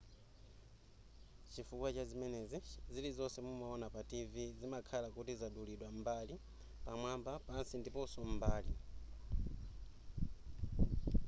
chifukwa 1.53 1.89
chazimenezi 1.95 2.57
zilizonse 2.93 3.39
mumaona 3.47 3.85
pa 3.93 4.01
tv 4.09 4.33
zimakhala 4.59 5.07
kuti 5.15 5.33
zadulidwa 5.41 5.89
mbali 5.99 6.35
pamwamba 6.85 7.31
pansi 7.45 7.75
ndiponso 7.77 8.19
m'mbali 8.29 8.73